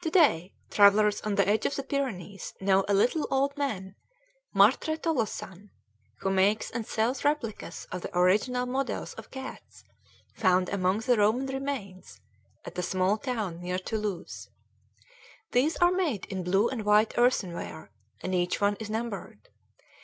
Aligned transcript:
To 0.00 0.08
day, 0.10 0.54
travellers 0.70 1.20
on 1.20 1.34
the 1.34 1.46
edge 1.46 1.66
of 1.66 1.76
the 1.76 1.82
Pyrenees 1.82 2.54
know 2.62 2.82
a 2.88 2.94
little 2.94 3.28
old 3.30 3.58
man, 3.58 3.94
Martre 4.54 4.96
Tolosan, 4.96 5.68
who 6.20 6.30
makes 6.30 6.70
and 6.70 6.86
sells 6.86 7.26
replicas 7.26 7.86
of 7.92 8.00
the 8.00 8.18
original 8.18 8.64
models 8.64 9.12
of 9.16 9.30
cats 9.30 9.84
found 10.34 10.70
among 10.70 11.00
the 11.00 11.18
Roman 11.18 11.44
remains 11.44 12.22
at 12.64 12.78
a 12.78 12.82
small 12.82 13.18
town 13.18 13.60
near 13.60 13.78
Toulouse. 13.78 14.48
These 15.52 15.76
are 15.76 15.92
made 15.92 16.24
in 16.32 16.42
blue 16.42 16.70
and 16.70 16.86
white 16.86 17.18
earthenware 17.18 17.90
and 18.22 18.34
each 18.34 18.62
one 18.62 18.76
is 18.80 18.88
numbered. 18.88 19.50